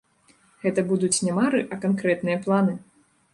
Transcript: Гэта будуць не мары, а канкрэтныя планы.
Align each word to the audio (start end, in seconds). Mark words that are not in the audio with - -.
Гэта 0.63 0.83
будуць 0.91 1.21
не 1.27 1.35
мары, 1.41 1.61
а 1.77 1.79
канкрэтныя 1.85 2.41
планы. 2.47 2.73